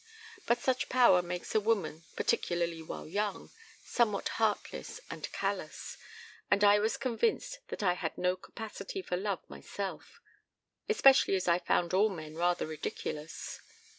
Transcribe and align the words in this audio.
But 0.47 0.57
such 0.57 0.89
power 0.89 1.21
makes 1.21 1.53
a 1.53 1.59
woman, 1.59 2.05
particularly 2.15 2.81
while 2.81 3.05
young, 3.07 3.51
somewhat 3.83 4.29
heartless 4.29 4.99
and 5.11 5.31
callous, 5.31 5.95
and 6.49 6.63
I 6.63 6.79
was 6.79 6.97
convinced 6.97 7.59
that 7.67 7.83
I 7.83 7.93
had 7.93 8.17
no 8.17 8.35
capacity 8.35 9.03
for 9.03 9.15
love 9.15 9.47
myself; 9.47 10.19
especially 10.89 11.35
as 11.35 11.47
I 11.47 11.59
found 11.59 11.93
all 11.93 12.09
men 12.09 12.33
rather 12.33 12.65
ridiculous. 12.65 13.61